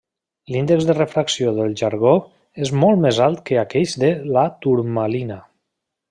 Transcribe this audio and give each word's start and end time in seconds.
L'índex 0.53 0.85
de 0.89 0.93
refracció 0.99 1.51
del 1.57 1.75
jargó 1.81 2.13
és 2.67 2.71
molt 2.83 3.03
més 3.05 3.19
alt 3.29 3.43
que 3.49 3.59
aquells 3.67 3.93
de 4.05 4.09
la 4.37 4.47
turmalina. 4.65 5.39